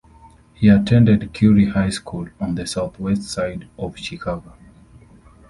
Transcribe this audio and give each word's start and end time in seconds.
He 0.55 0.67
attended 0.67 1.31
Curie 1.31 1.69
High 1.69 1.91
School 1.91 2.29
on 2.39 2.55
the 2.55 2.65
Southwest 2.65 3.21
side 3.25 3.67
of 3.77 3.99
Chicago. 3.99 4.53